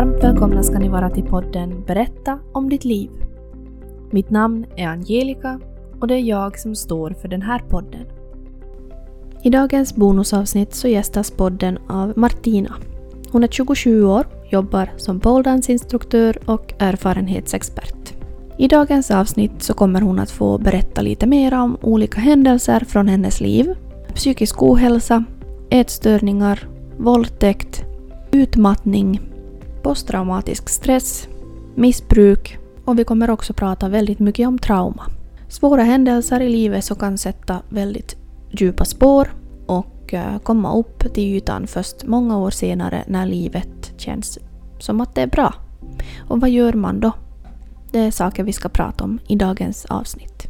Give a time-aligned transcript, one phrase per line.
[0.00, 3.10] Varmt välkomna ska ni vara till podden Berätta om ditt liv.
[4.10, 5.60] Mitt namn är Angelica
[6.00, 8.06] och det är jag som står för den här podden.
[9.42, 12.74] I dagens bonusavsnitt så gästas podden av Martina.
[13.30, 18.14] Hon är 27 år, jobbar som poledancinstruktör och erfarenhetsexpert.
[18.58, 23.08] I dagens avsnitt så kommer hon att få berätta lite mer om olika händelser från
[23.08, 23.74] hennes liv,
[24.14, 25.24] psykisk ohälsa,
[25.70, 27.84] ätstörningar, våldtäkt,
[28.32, 29.29] utmattning,
[29.82, 31.28] posttraumatisk stress,
[31.74, 35.06] missbruk och vi kommer också prata väldigt mycket om trauma.
[35.48, 38.16] Svåra händelser i livet som kan sätta väldigt
[38.50, 39.34] djupa spår
[39.66, 44.38] och eh, komma upp till ytan först många år senare när livet känns
[44.78, 45.54] som att det är bra.
[46.28, 47.12] Och vad gör man då?
[47.90, 50.46] Det är saker vi ska prata om i dagens avsnitt.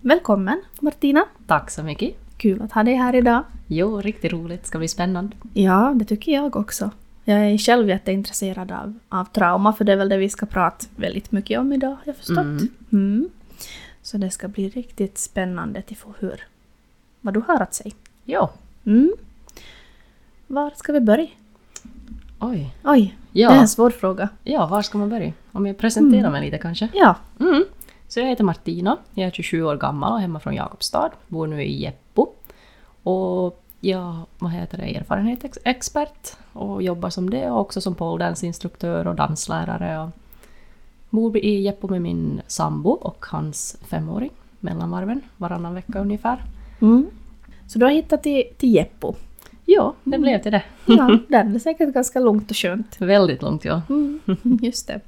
[0.00, 1.24] Välkommen Martina!
[1.46, 2.14] Tack så mycket!
[2.36, 3.44] Kul att ha dig här idag.
[3.66, 4.66] Jo, riktigt roligt.
[4.66, 5.36] Ska bli spännande.
[5.52, 6.90] Ja, det tycker jag också.
[7.24, 10.86] Jag är själv jätteintresserad av, av trauma, för det är väl det vi ska prata
[10.96, 12.38] väldigt mycket om idag, har jag förstått.
[12.38, 12.68] Mm.
[12.92, 13.28] Mm.
[14.02, 16.40] Så det ska bli riktigt spännande att få höra
[17.20, 17.94] vad du har att säga.
[18.24, 18.48] Jo.
[18.86, 19.12] Mm.
[20.46, 21.28] Var ska vi börja?
[22.40, 22.74] Oj.
[22.84, 23.48] Oj, Ja.
[23.50, 24.28] det är en svår fråga.
[24.44, 25.32] Ja, var ska man börja?
[25.52, 26.32] Om jag presenterar Mm.
[26.32, 26.88] mig lite kanske?
[26.94, 27.16] Ja.
[27.40, 27.64] Mm.
[28.08, 31.62] Så jag heter Martina, jag är 27 år gammal och hemma från Jakobstad, bor nu
[31.62, 32.28] i Jeppo.
[33.02, 39.14] Och jag vad heter det, erfarenhetsexpert och jobbar som det och också som poledanceinstruktör och
[39.14, 39.98] danslärare.
[39.98, 40.10] Och
[41.10, 46.42] bor i Jeppo med min sambo och hans femåring, mellanvarven, varannan vecka ungefär.
[46.80, 47.06] Mm.
[47.66, 49.14] Så du har hittat till, till Jeppo.
[49.64, 50.62] Ja, det blev till det.
[50.86, 53.00] Ja, där är det säkert ganska lugnt och skönt.
[53.00, 53.82] Väldigt långt ja.
[53.88, 54.20] Mm.
[54.62, 55.00] Just det.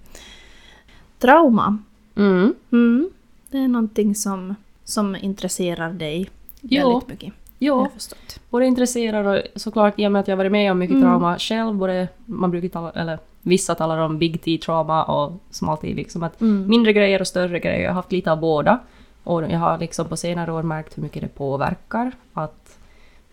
[1.19, 1.79] Trauma.
[2.17, 2.55] Mm.
[2.73, 3.11] Mm.
[3.51, 6.31] Det är någonting som, som intresserar dig
[6.61, 6.89] Jo.
[6.89, 7.44] väldigt mycket.
[7.67, 8.41] Ja, förstått.
[8.51, 11.09] både intresserad och såklart i och med att jag varit med om mycket Mm.
[11.09, 11.75] trauma själv.
[11.75, 15.95] Både, man brukar tala, eller vissa talar om big T-trauma och small T.
[15.95, 16.69] Liksom att Mm.
[16.69, 17.81] mindre grejer och större grejer.
[17.83, 18.79] Jag har haft lite av båda.
[19.25, 22.13] Och jag har liksom på senare år märkt hur mycket det påverkar.
[22.35, 22.79] Att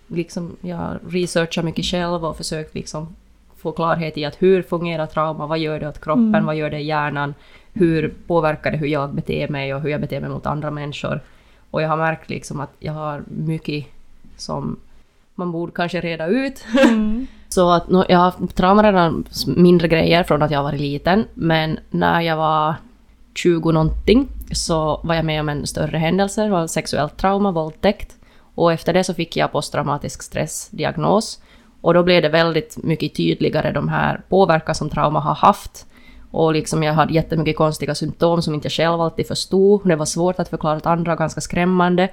[0.07, 3.16] liksom, jag har researchat mycket själv och försökt liksom
[3.57, 6.45] få klarhet i att hur fungerar trauma, vad gör det åt kroppen, Mm.
[6.45, 7.33] vad gör det i hjärnan,
[7.73, 11.19] hur påverkar det hur jag beter mig och hur jag beter mig mot andra människor.
[11.72, 13.85] Och jag har märkt liksom att jag har mycket
[14.41, 14.79] som
[15.35, 16.66] man borde kanske reda ut.
[16.84, 17.28] Mm.
[17.50, 21.79] Så att jag har haft trauma redan mindre grejer från att jag var liten, men
[21.90, 22.75] när jag var
[23.35, 28.16] 20 någonting så var jag med om en större händelse, det var sexuellt trauma, våldtäkt.
[28.56, 31.40] Och efter det så fick jag posttraumatisk stressdiagnos.
[31.81, 35.85] Och då blev det väldigt mycket tydligare de här påverkan som trauma har haft.
[36.31, 39.81] Och liksom jag hade jättemycket konstiga symptom som inte jag själv alltid förstod.
[39.88, 42.09] Det var svårt att förklara åt andra, ganska skrämmande.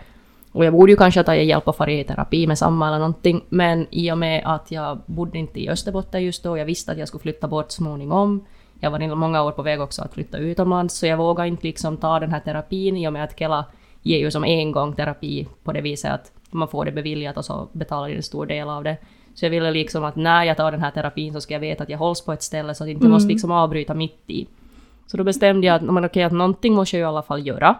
[0.58, 3.86] Och jag borde ju kanske ha tagit hjälp i terapi med samma eller någonting, men
[3.90, 7.08] i och med att jag bodde inte i Österbotten just då, jag visste att jag
[7.08, 8.44] skulle flytta bort småningom.
[8.80, 11.96] Jag var många år på väg också att flytta utomlands, så jag vågade inte liksom
[11.96, 13.64] ta den här terapin i och med att Kela
[14.02, 17.44] ger ju som en gång terapi på det viset att man får det beviljat och
[17.44, 18.96] så betalar en stor del av det.
[19.34, 21.82] Så jag ville liksom att när jag tar den här terapin så ska jag veta
[21.82, 23.12] att jag hålls på ett ställe så att jag inte Mm.
[23.12, 24.46] måste liksom avbryta mitt i.
[25.06, 27.76] Så då bestämde jag att, men okej, att någonting måste jag i alla fall göra.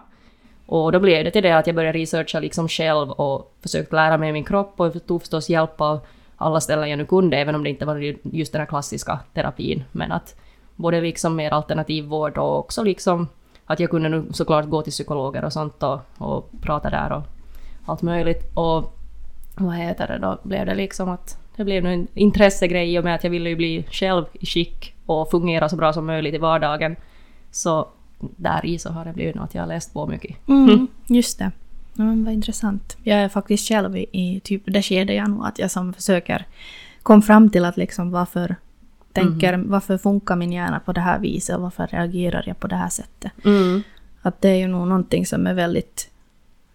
[0.71, 4.17] Och då blev det till det att jag började researcha liksom själv och försökte lära
[4.17, 5.99] mig min kropp och tog förstås hjälp av
[6.37, 9.83] alla ställen jag nu kunde, även om det inte var just den här klassiska terapin.
[9.91, 10.35] Men att
[10.75, 13.27] både liksom mer alternativ vård och också liksom
[13.65, 17.23] att jag kunde nu såklart gå till psykologer och sånt och, och prata där och
[17.85, 18.51] allt möjligt.
[18.53, 18.93] Och
[19.55, 23.15] vad heter det, då blev det liksom att det blev en intressegrej i och med
[23.15, 26.37] att jag ville ju bli själv i skick och fungera så bra som möjligt i
[26.37, 26.95] vardagen.
[27.51, 27.87] Så
[28.19, 30.47] där i så har det blivit nog att jag har läst på mycket.
[30.47, 30.87] Mm.
[31.07, 31.51] Just det.
[31.93, 32.97] Ja, men vad intressant.
[33.03, 36.45] Jag är faktiskt själv i, i typ det skedet jag nu, att jag som försöker
[37.03, 38.55] komma fram till att liksom varför
[39.13, 42.75] tänker, varför funkar min hjärna på det här viset och varför reagerar jag på det
[42.75, 43.31] här sättet.
[43.45, 43.83] Mm.
[44.21, 46.09] Att det är ju nog någonting som är väldigt...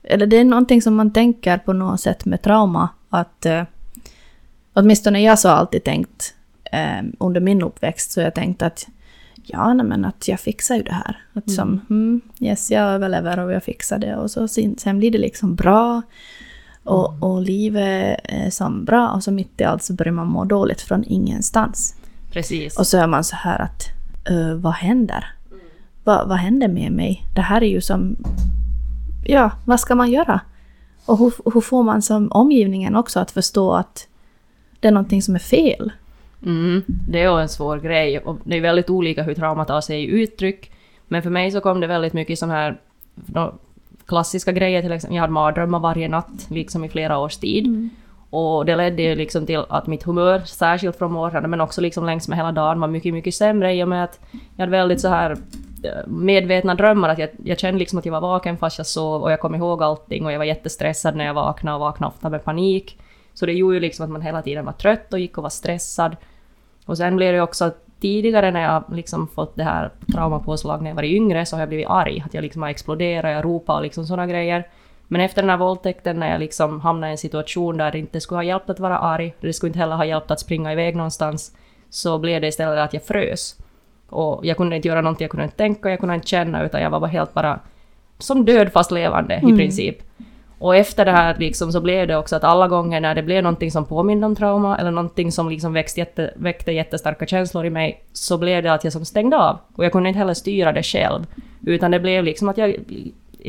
[0.02, 2.88] Eller det är någonting som man tänker på något sätt med trauma.
[3.08, 3.62] Att eh,
[4.72, 6.34] åtminstone jag så alltid tänkt
[6.72, 8.88] eh, under min uppväxt så jag tänkt att
[9.46, 11.17] ja, nej, men att jag fixar ju det här.
[11.32, 14.17] Att som, mm, yes, jag överlever och jag fixar det.
[14.17, 16.02] Och så sen, sen blir det liksom bra.
[16.85, 20.44] Och, och livet är som bra och så mitt i allt så börjar man må
[20.44, 21.96] dåligt från ingenstans.
[22.32, 22.79] Precis.
[22.79, 23.82] Och så är man så här att,
[24.31, 25.35] "Ö, vad händer?
[26.05, 27.26] Va, vad händer med mig?
[27.35, 28.17] Det här är ju som,
[29.25, 30.41] ja, vad ska man göra?
[31.06, 34.08] Och hur, hur får man som omgivningen också att förstå att
[34.81, 35.93] det är någonting som är fel?
[36.44, 39.81] Mm, det är ju en svår grej och det är väldigt olika hur trauma tar
[39.81, 40.70] sig i uttryck.
[41.08, 42.76] Men för mig så kom det väldigt mycket sån här
[44.06, 47.91] klassiska grejer, till exempel jag hade mardrömmar varje natt liksom i flera års tid.
[48.31, 52.06] Och det ledde ju liksom till att mitt humör, särskilt från morgonen, men också liksom
[52.06, 55.00] längs med hela dagen, var mycket, mycket sämre i och med att jag hade väldigt
[55.00, 55.31] så här
[55.85, 59.23] eh, medvetna drömmar, att jag, jag kände liksom att jag var vaken fast jag sov
[59.23, 62.31] och jag kom ihåg allting och jag var jättestressad när jag vaknade och vaknade ofta
[62.31, 62.99] med panik.
[63.35, 65.50] Så det gjorde ju liksom att man hela tiden var trött och gick och var
[65.50, 66.17] stressad.
[66.84, 67.70] Och sen blev det också
[68.00, 71.69] tidigare när jag liksom fått det här traumapåslag när jag var yngre så har jag
[71.69, 72.22] blivit arg.
[72.26, 74.69] Att jag liksom har exploderat, jag ropar och liksom sådana grejer.
[75.08, 78.20] Men efter den här våldtäkten när jag liksom hamnade i en situation där det inte
[78.20, 80.96] skulle ha hjälpt att vara arg, det skulle inte heller ha hjälpt att springa iväg
[80.96, 81.56] någonstans,
[81.90, 83.56] så blev det istället att jag frös.
[84.08, 86.82] Och jag kunde inte göra någonting, jag kunde inte tänka, jag kunde inte känna, utan
[86.82, 87.60] jag var bara helt bara
[88.19, 89.54] som död fast levande mm.
[89.54, 89.98] i princip.
[90.64, 93.43] Och efter det här liksom så blev det också att alla gånger när det blev
[93.43, 97.70] någonting som påminde om trauma eller någonting som liksom växt jätte, väckte jättestarka känslor i
[97.70, 99.58] mig så blev det att jag som stängde av.
[99.75, 101.26] Och jag kunde inte heller styra det själv.
[101.66, 102.76] Utan det blev liksom att jag...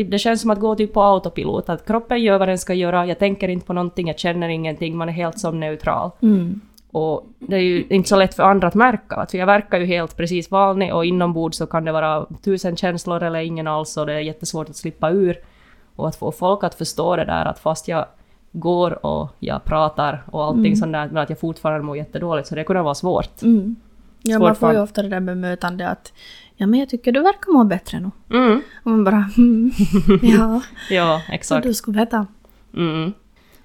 [0.05, 3.05] Det känns som att gå typ på autopilot, att kroppen gör vad den ska göra,
[3.05, 6.11] jag tänker inte på någonting, jag känner ingenting, man är helt som neutral.
[6.21, 6.61] Mm.
[6.91, 9.85] Och det är ju inte så lätt för andra att märka, för jag verkar ju
[9.85, 14.05] helt precis vanlig och inombords så kan det vara tusen känslor eller ingen alls och
[14.05, 15.37] det är jättesvårt att slippa ur.
[15.95, 18.05] Och att få folk att förstå det där att fast jag
[18.51, 20.75] går och jag pratar och allting mm.
[20.75, 23.41] sånt där, men att jag fortfarande mår jättedåligt, så det kunde vara svårt.
[23.41, 23.75] Mm.
[24.21, 26.13] Ja, svårt man får ju ofta det där bemötande att
[26.55, 28.11] ja men jag tycker du verkar må bättre nu.
[28.37, 28.61] Mm.
[28.83, 29.71] Och man bara mm,
[30.21, 30.61] ja.
[30.89, 31.63] ja, exakt.
[31.63, 32.27] Så du skulle veta.
[32.73, 33.13] Mm.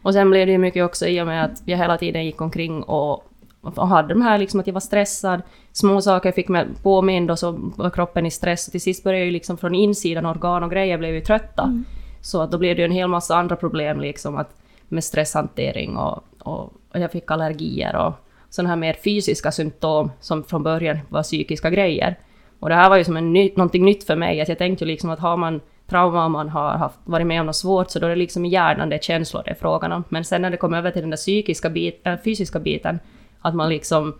[0.02, 2.40] Och sen blev det ju mycket också i och med att jag hela tiden gick
[2.40, 3.24] omkring och,
[3.60, 5.42] och hade de här liksom att jag var stressad,
[5.72, 8.66] små saker fick mig påmind och så var kroppen i stress.
[8.66, 11.62] Och till sist började ju liksom från insidan, organ och grejer blev ju trötta.
[11.62, 11.84] Mm.
[12.20, 14.54] Så att då blev det ju en hel massa andra problem liksom att
[14.88, 18.12] med stresshantering och, och, och jag fick allergier och
[18.50, 22.18] sådana här mer fysiska symptom som från början var psykiska grejer.
[22.60, 24.84] Och det här var ju som en ny, någonting nytt för mig, att jag tänkte
[24.84, 27.90] ju liksom att har man trauma och man har haft, varit med om något svårt
[27.90, 30.04] så då är det liksom hjärnan, det är känslor det är frågan om.
[30.08, 32.98] Men sen när det kom över till den där psykiska bit, äh, fysiska biten,
[33.40, 34.18] att man liksom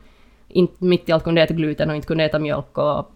[0.49, 3.13] inte mitt i allt kunde äta gluten och inte kunde äta mjölk och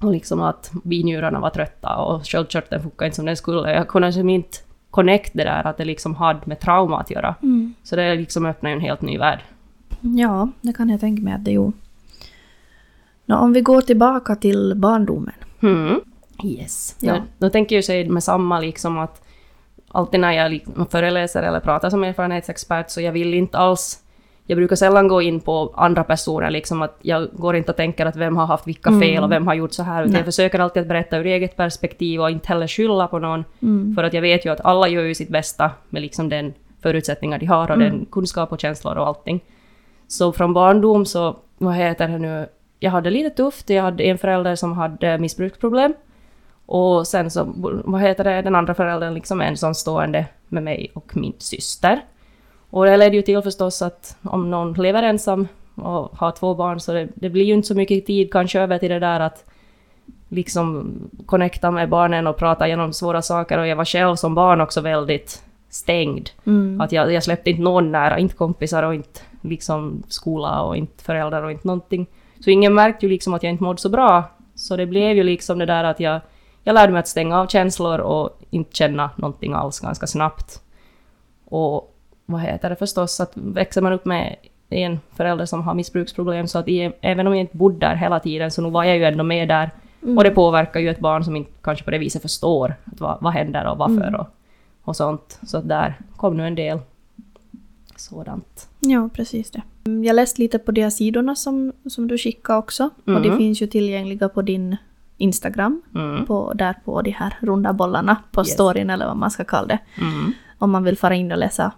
[0.00, 3.72] och liksom att binjurarna var trötta och sköldkörteln funkade inte som den skulle.
[3.74, 4.58] Jag kunde liksom inte
[4.90, 7.34] connect det där att det liksom hade med trauma att göra.
[7.42, 7.74] Mm.
[7.82, 9.40] Så det liksom öppnade en helt ny värld.
[10.00, 11.76] Ja, det kan jag tänka mig att det gjorde.
[13.24, 15.34] Nå, om vi går tillbaka till barndomen.
[15.60, 16.00] Mm.
[16.44, 16.96] Yes.
[17.00, 17.14] Ja.
[17.14, 19.22] Då, då tänker jag säga med samma liksom att
[19.88, 24.02] alltid när jag liksom föreläser eller pratar som erfarenhetsexpert så jag vill inte alls
[24.50, 28.06] jag brukar sällan gå in på andra personer, liksom att jag går inte och tänker
[28.06, 29.24] att vem har haft vilka fel mm.
[29.24, 30.18] och vem har gjort så här, utan Nej.
[30.18, 33.94] jag försöker alltid att berätta ur eget perspektiv och inte heller skylla på någon, mm.
[33.94, 37.38] för att jag vet ju att alla gör ju sitt bästa med liksom den förutsättningar
[37.38, 37.90] de har och mm.
[37.90, 39.40] den kunskap och känslor och allting.
[40.08, 42.46] Så från barndom så, vad heter det nu,
[42.80, 45.94] jag hade lite tufft, jag hade en förälder som hade missbruksproblem,
[46.66, 47.52] och sen så,
[47.84, 52.00] vad heter det, den andra föräldern liksom ensamstående med mig och min syster.
[52.70, 56.80] Och det ledde ju till förstås att om någon lever ensam och har två barn
[56.80, 59.44] så det, det blir ju inte så mycket tid kanske över till det där att
[60.28, 60.94] liksom
[61.26, 64.80] connecta med barnen och prata igenom svåra saker och jag var själv som barn också
[64.80, 66.30] väldigt stängd.
[66.46, 66.80] Mm.
[66.80, 71.04] Att jag, jag släppte inte någon nära, inte kompisar och inte liksom skola och inte
[71.04, 72.06] föräldrar och inte någonting.
[72.40, 74.24] Så ingen märkte ju liksom att jag inte mådde så bra.
[74.54, 76.20] Så det blev ju liksom det där att jag,
[76.64, 80.62] jag lärde mig att stänga av känslor och inte känna någonting alls ganska snabbt.
[81.44, 81.94] Och
[82.30, 84.36] vad heter det förstås, att växer man upp med
[84.68, 88.20] en förälder som har missbruksproblem så att i, även om jag inte bodde där hela
[88.20, 89.70] tiden så nu var jag ju ändå med där.
[90.02, 90.18] Mm.
[90.18, 93.18] Och det påverkar ju ett barn som inte kanske på det viset förstår att vad,
[93.20, 94.20] vad händer och varför mm.
[94.20, 94.26] och,
[94.82, 95.38] och sånt.
[95.42, 96.78] Så att där kom nu en del
[97.96, 98.68] sådant.
[98.80, 99.62] Ja, precis det.
[100.06, 102.90] Jag läste lite på de sidorna som, som du skickade också.
[103.06, 103.16] Mm.
[103.16, 103.38] Och de mm.
[103.38, 104.76] finns ju tillgängliga på din
[105.16, 105.82] Instagram.
[105.94, 106.26] Mm.
[106.26, 108.52] På, där på de här runda bollarna på yes.
[108.52, 109.78] storyn eller vad man ska kalla det.
[110.00, 110.32] Mm.
[110.58, 111.72] Om man vill fara in och läsa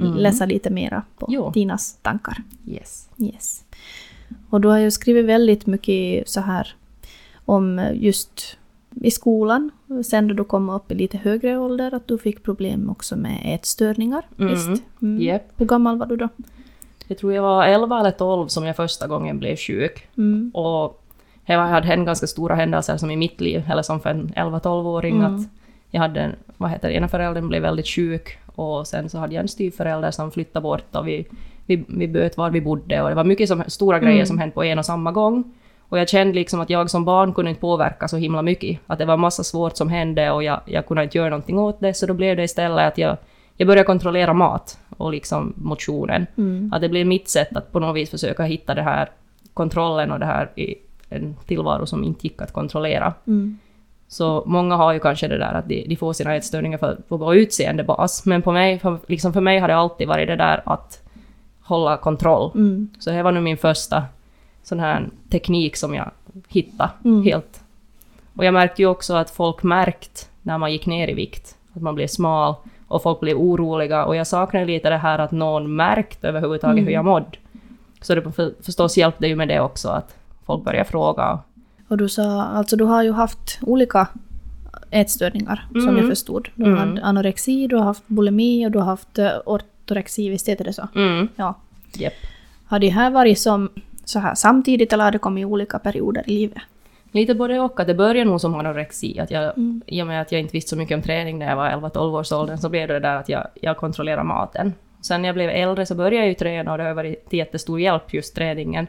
[0.00, 0.16] mm.
[0.16, 1.50] läsa lite mera på jo.
[1.50, 2.42] dina tankar.
[2.66, 3.08] Yes.
[3.18, 3.64] yes.
[4.50, 6.74] Och du har ju skrivit väldigt mycket så här
[7.44, 8.56] om just
[9.02, 9.70] i skolan,
[10.04, 13.40] sen då du kom upp i lite högre ålder, att du fick problem också med
[13.44, 14.22] ätstörningar.
[14.38, 14.50] Mm.
[14.50, 14.82] Visst?
[15.02, 15.20] Mm.
[15.20, 15.42] Yep.
[15.56, 16.28] Hur gammal var du då?
[17.06, 20.08] Jag tror jag var 11 eller 12 som jag första gången blev sjuk.
[20.16, 20.50] Mm.
[20.54, 21.02] Och
[21.46, 25.16] det hade hänt ganska stora händelser som i mitt liv, eller som för en 11-12-åring,
[25.16, 25.34] mm.
[25.34, 25.46] att
[25.90, 29.42] jag hade, vad heter det, ena föräldern blev väldigt sjuk och sen så hade jag
[29.42, 31.26] en styvförälder som flyttade bort och vi,
[31.66, 34.26] vi, vi böt var vi bodde och det var mycket som, stora grejer mm.
[34.26, 35.52] som hände på en och samma gång.
[35.88, 38.78] Och jag kände liksom att jag som barn kunde inte påverka så himla mycket.
[38.86, 41.80] Att det var massa svårt som hände och jag, jag kunde inte göra någonting åt
[41.80, 43.16] det, så då blev det istället att jag,
[43.56, 46.26] jag började kontrollera mat och liksom motionen.
[46.36, 46.72] Mm.
[46.74, 49.10] Att det blev mitt sätt att på något vis försöka hitta det här
[49.54, 50.74] kontrollen och det här i
[51.08, 53.14] en tillvaro som inte gick att kontrollera.
[53.26, 53.58] Mm.
[54.08, 57.16] Så många har ju kanske det där att de, de får sina ätstörningar för, på
[57.16, 58.26] vår utseendebas.
[58.26, 61.02] Men på mig, för, liksom för mig har det alltid varit det där att
[61.60, 62.50] hålla kontroll.
[62.54, 62.90] Mm.
[62.98, 64.04] Så det var nu min första
[64.62, 66.10] sån här teknik som jag
[66.48, 67.22] hittade Mm.
[67.22, 67.60] helt.
[68.36, 71.82] Och jag märkte ju också att folk märkt när man gick ner i vikt, att
[71.82, 72.54] man blev smal
[72.88, 76.84] och folk blev oroliga och jag saknade lite det här att någon märkt överhuvudtaget Mm.
[76.86, 77.26] hur jag mådde.
[78.00, 81.38] Så det för, förstås hjälpte ju med det också att folk började fråga.
[81.88, 84.08] Och du sa, alltså du har ju haft olika
[84.90, 85.96] ätstörningar som Mm.
[85.96, 86.48] jag förstod.
[86.54, 86.88] Du har Mm.
[86.90, 90.72] haft anorexi, du har haft bulimi och du har haft eh, ortorexi, visst heter det
[90.72, 90.88] så?
[90.94, 91.28] Mm.
[91.36, 91.54] Ja.
[91.94, 92.12] Japp.
[92.66, 93.68] Har det här varit som
[94.04, 96.58] så här samtidigt eller har det kommit i olika perioder i livet?
[97.12, 99.18] Lite både och, att det började nog som anorexi.
[99.20, 99.82] Att jag, Mm.
[99.86, 102.14] I och med att jag inte visste så mycket om träning när jag var 11-12
[102.18, 104.74] års ålder så blev det det där att jag, jag kontrollerade maten.
[105.00, 107.38] Sen när jag blev äldre så började jag ju träna och det har varit till
[107.38, 108.86] jättestor hjälp just träningen.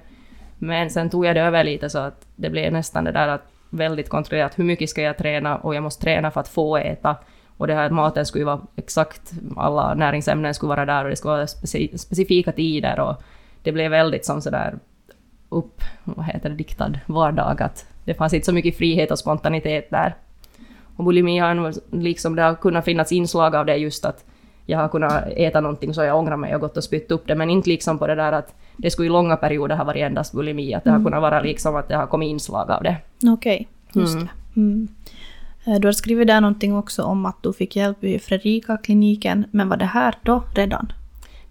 [0.60, 3.42] Men sen tog jag det över lite så att det blev nästan det där att
[3.70, 7.16] väldigt kontrollerat hur mycket ska jag träna och jag måste träna för att få äta.
[7.58, 11.16] Och det här maten skulle ju vara exakt, alla näringsämnen skulle vara där och det
[11.16, 13.22] skulle vara speci- specifika tider och
[13.64, 14.80] det blev väldigt som sådär
[15.50, 17.62] upp, vad heter det, diktad vardag.
[17.62, 20.16] Att det fanns inte så mycket frihet och spontanitet där.
[20.96, 24.26] Och bulimi har liksom, det har kunnat finnas inslag av det just att
[24.70, 27.36] jag har kunnat äta någonting så jag ångrar mig och gått och spytt upp det,
[27.36, 30.34] men inte liksom på det där att det skulle i långa perioder ha varit endast
[30.34, 32.96] bulimi, att det har kunnat vara liksom att det har kommit inslag av det.
[33.28, 34.28] Okej, just Mm.
[34.54, 34.60] det.
[34.62, 34.88] Mm.
[35.66, 39.70] Eh, Du har skrivit där någonting också om att du fick hjälp i Fredrika-kliniken, men
[39.70, 40.92] var det här då redan?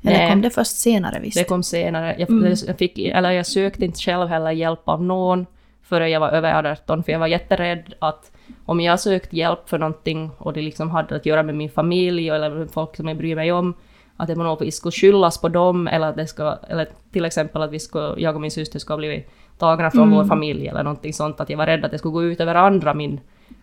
[0.03, 0.31] Eller Nej.
[0.31, 1.37] kom det först senare visst?
[1.39, 2.17] Det kom senare.
[2.19, 2.55] Jag, Mm.
[2.67, 5.47] jag, fick, eller jag sökte inte själv heller hjälp av någon
[5.89, 8.33] förrän jag var över 18, för jag var jätterädd att
[8.67, 12.29] om jag sökt hjälp för någonting och det liksom hade att göra med min familj
[12.31, 13.75] eller med folk som jag bryr mig om,
[14.17, 17.25] att det på något vis skulle skyllas på dem eller att det ska, eller till
[17.25, 19.25] exempel att vi ska, jag och min syster ska bli
[19.59, 20.15] tagna från Mm.
[20.19, 22.55] vår familj eller någonting sånt, att jag var rädd att det skulle gå ut över
[22.55, 23.21] andra, min,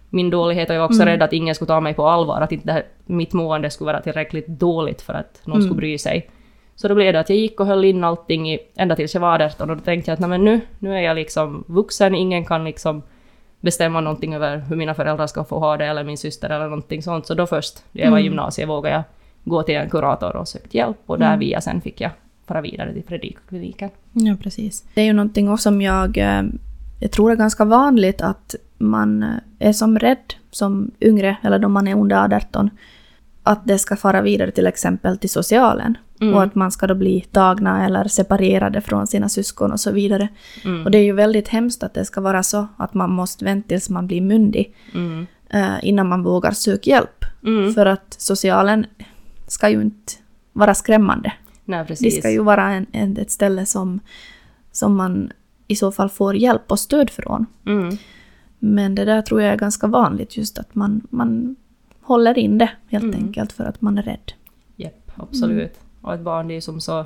[0.09, 1.11] min dålighet, och jag var också Mm.
[1.11, 4.01] rädd att ingen skulle ta mig på allvar, att inte här, mitt mående skulle vara
[4.01, 5.65] tillräckligt dåligt för att någon Mm.
[5.67, 6.29] skulle bry sig.
[6.75, 9.21] Så då blev det att jag gick och höll in allting i, ända tills jag
[9.21, 12.15] var 18 och då tänkte jag att "Nej, men nu, nu är jag liksom vuxen,
[12.15, 13.01] ingen kan liksom
[13.59, 17.03] bestämma någonting över hur mina föräldrar ska få ha det eller min syster eller någonting
[17.03, 17.25] sånt.
[17.27, 18.31] Så då först, när jag var i Mm.
[18.31, 19.03] gymnasiet, vågade jag
[19.43, 21.39] gå till en kurator och sökt hjälp och där Mm.
[21.39, 22.11] via sen fick jag
[22.47, 23.89] fara vidare till Fredrika-kliniken.
[24.11, 24.83] Ja, precis.
[24.93, 26.43] Det är ju någonting också som jag, eh,
[26.99, 29.29] jag tror är ganska vanligt att man eh,
[29.69, 32.69] är som rädd som yngre, eller då man är under 18,
[33.43, 35.97] att det ska fara vidare till exempel till socialen.
[36.21, 36.33] Mm.
[36.33, 40.27] Och att man ska då bli tagna eller separerade från sina syskon och så vidare.
[40.65, 40.85] Mm.
[40.85, 43.67] Och det är ju väldigt hemskt att det ska vara så att man måste vänta
[43.67, 45.25] tills man blir myndig Mm.
[45.49, 47.25] eh, innan man vågar söka hjälp.
[47.43, 47.73] Mm.
[47.73, 48.85] För att socialen
[49.47, 50.13] ska ju inte
[50.53, 51.33] vara skrämmande.
[51.65, 52.19] Nej, Det precis.
[52.19, 53.99] ska ju vara en, en, ett ställe som,
[54.71, 55.31] som man
[55.67, 57.45] i så fall får hjälp och stöd från.
[57.65, 57.97] Mm.
[58.59, 61.55] Men det där tror jag är ganska vanligt, just att man, man
[62.01, 63.15] håller in det helt Mm.
[63.15, 64.31] enkelt för att man är rädd.
[64.75, 65.79] Japp, absolut.
[66.05, 67.05] Och ett barn det är som så,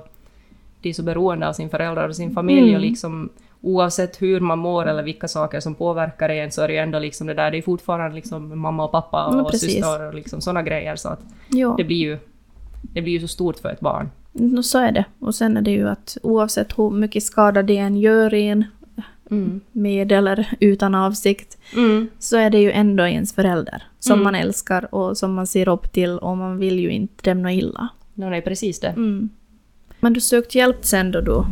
[0.81, 2.81] det är så beroende av sin förälder och sin familj och Mm.
[2.81, 3.29] liksom
[3.61, 6.99] oavsett hur man mår eller vilka saker som påverkar en så är det ju ändå
[6.99, 9.71] liksom det där, det är fortfarande liksom mamma och pappa Ja, och precis.
[9.73, 11.19] syster och liksom sådana grejer så att
[11.77, 12.17] det blir ju
[12.81, 14.09] det blir ju så stort för ett barn.
[14.33, 15.05] no, så är det.
[15.19, 18.65] Och sen är det ju att oavsett hur mycket skada det än gör en,
[19.31, 19.61] Mm.
[19.71, 22.07] med eller utan avsikt, Mm.
[22.19, 24.23] så är det ju ändå ens förälder som Mm.
[24.23, 27.87] man älskar och som man ser upp till och man vill ju inte dem illa.
[28.19, 28.87] No, nej, precis det.
[28.87, 29.29] Mm.
[29.99, 31.43] Men du sökte hjälp sen då du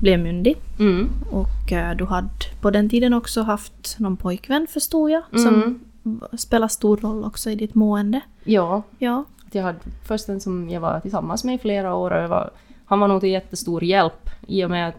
[0.00, 1.08] blev myndig Mm.
[1.30, 2.28] och eh, du hade
[2.60, 5.80] på den tiden också haft någon pojkvän förstod jag som Mm.
[6.02, 8.20] v- spelar stor roll också i ditt mående.
[8.44, 9.24] Ja, Ja.
[9.52, 12.50] jag hade först en som jag var tillsammans med i flera år och var,
[12.84, 14.94] han var nog till jättestor hjälp i och med att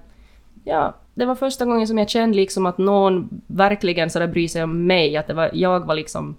[0.63, 4.47] ja, det var första gången som jag kände liksom att någon verkligen så där bryr
[4.47, 6.35] sig om mig, att det var, jag var liksom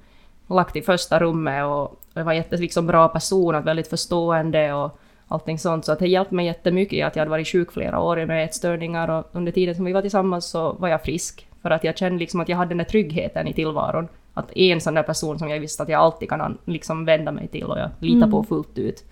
[0.49, 4.73] lagt i första rummet och, och jag var jätte liksom bra person, att väldigt förstående
[4.73, 5.85] och allting sånt.
[5.85, 9.11] Så att det hjälpte mig jättemycket att jag hade varit sjuk flera år med ätstörningar
[9.11, 11.49] och under tiden som vi var tillsammans så var jag frisk.
[11.63, 14.09] För att jag kände liksom att jag hade den där tryggheten i tillvaron.
[14.35, 17.33] Att en sån där person som jag visste att jag alltid kan an- liksom vända
[17.33, 18.31] mig till och jag litar Mm.
[18.31, 19.05] på fullt ut.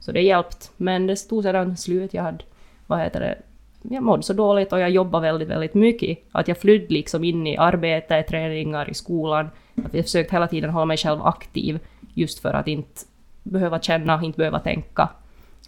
[0.00, 0.70] Så det hjälpt.
[0.76, 2.14] Men det stod sedan slut.
[2.14, 2.38] Jag hade,
[2.86, 3.38] vad heter det,
[3.94, 6.18] jag mådde så dåligt och jag jobbade väldigt, väldigt mycket.
[6.32, 9.50] Att jag flydde liksom in i arbete, träningar, i skolan.
[9.84, 11.78] Att jag försökte hela tiden hålla mig själv aktiv
[12.14, 13.00] just för att inte
[13.42, 15.08] behöva känna, inte behöva tänka.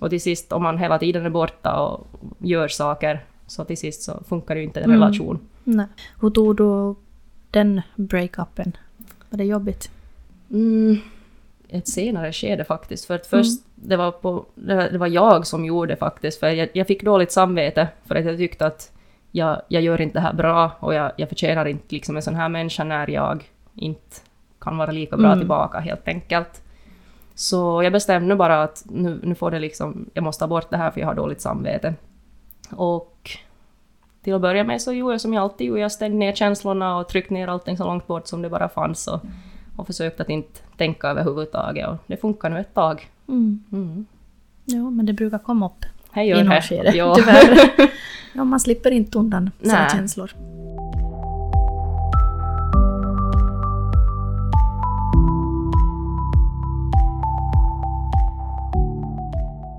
[0.01, 2.07] Och till sist, om man hela tiden är borta och
[2.39, 5.01] gör saker, så till sist så funkar det ju inte en Mm.
[5.01, 5.39] relation.
[5.65, 5.87] Nej.
[6.21, 6.95] Hur tog du
[7.51, 8.77] den breakupen?
[9.31, 9.91] Var det jobbigt?
[10.51, 10.99] Mm,
[11.69, 13.05] ett senare skede faktiskt.
[13.05, 16.41] För att först, det, var på, det, var, jag som gjorde faktiskt.
[16.41, 18.93] För jag, jag fick dåligt samvete för att jag tyckte att
[19.31, 22.35] jag, jag gör inte det här bra och jag, jag förtjänar inte liksom en sån
[22.35, 24.17] här människa när jag inte
[24.64, 25.38] kan vara lika bra Mm.
[25.38, 26.62] tillbaka helt enkelt.
[27.35, 30.76] Så jag bestämde bara att nu, nu får det liksom, jag måste ta bort det
[30.76, 31.94] här för jag har dåligt samvete.
[32.71, 33.30] Och
[34.23, 36.97] till att börja med så gjorde jag som jag alltid gjorde, jag stängde ner känslorna
[36.99, 39.21] och tryckte ner allting så långt bort som det bara fanns och,
[39.76, 43.09] och försökte att inte tänka överhuvudtaget och det funkar nu ett tag.
[43.28, 43.64] Mm.
[43.73, 44.06] Mm.
[44.64, 46.90] Jo, men det brukar komma upp Hej i något skede.
[46.97, 47.14] Ja.
[47.14, 47.59] Tyvärr.
[48.33, 49.88] ja, man slipper inte undan Nej.
[49.92, 50.30] känslor.